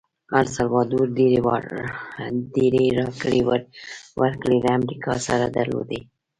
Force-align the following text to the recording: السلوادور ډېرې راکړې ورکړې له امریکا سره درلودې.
السلوادور 0.39 1.07
ډېرې 2.55 2.85
راکړې 2.99 3.41
ورکړې 4.21 4.57
له 4.63 4.69
امریکا 4.77 5.13
سره 5.27 5.45
درلودې. 5.57 6.01